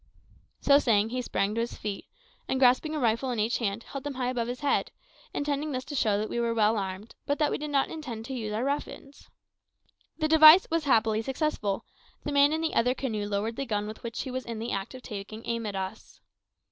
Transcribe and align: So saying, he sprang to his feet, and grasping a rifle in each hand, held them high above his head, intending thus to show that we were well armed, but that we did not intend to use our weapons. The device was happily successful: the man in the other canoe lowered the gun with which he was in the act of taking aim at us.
So 0.61 0.79
saying, 0.79 1.09
he 1.09 1.21
sprang 1.21 1.53
to 1.53 1.61
his 1.61 1.75
feet, 1.77 2.07
and 2.47 2.59
grasping 2.59 2.95
a 2.95 2.99
rifle 2.99 3.29
in 3.29 3.37
each 3.39 3.59
hand, 3.59 3.83
held 3.83 4.03
them 4.03 4.15
high 4.15 4.31
above 4.31 4.47
his 4.47 4.61
head, 4.61 4.89
intending 5.31 5.71
thus 5.73 5.85
to 5.85 5.95
show 5.95 6.17
that 6.17 6.27
we 6.27 6.39
were 6.39 6.55
well 6.55 6.75
armed, 6.79 7.13
but 7.27 7.37
that 7.37 7.51
we 7.51 7.59
did 7.59 7.69
not 7.69 7.91
intend 7.91 8.25
to 8.25 8.33
use 8.33 8.51
our 8.51 8.65
weapons. 8.65 9.29
The 10.17 10.27
device 10.27 10.65
was 10.71 10.85
happily 10.85 11.21
successful: 11.21 11.85
the 12.23 12.31
man 12.31 12.51
in 12.51 12.61
the 12.61 12.73
other 12.73 12.95
canoe 12.95 13.27
lowered 13.27 13.57
the 13.57 13.65
gun 13.67 13.85
with 13.85 14.01
which 14.01 14.23
he 14.23 14.31
was 14.31 14.43
in 14.43 14.57
the 14.57 14.71
act 14.71 14.95
of 14.95 15.03
taking 15.03 15.43
aim 15.45 15.67
at 15.67 15.75
us. 15.75 16.19